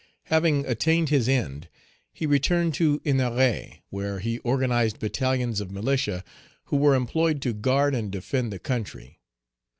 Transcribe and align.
Having 0.33 0.65
attained 0.65 1.09
his 1.09 1.29
end, 1.29 1.69
he 2.11 2.25
returned 2.25 2.73
to 2.73 2.99
Ennery, 3.05 3.83
where 3.91 4.17
he 4.17 4.39
organized 4.39 4.97
battalions 4.97 5.61
of 5.61 5.69
militia, 5.69 6.23
who 6.65 6.77
were 6.77 6.95
employed 6.95 7.39
to 7.43 7.53
guard 7.53 7.93
and 7.93 8.09
defend 8.11 8.51
the 8.51 8.57
country. 8.57 9.19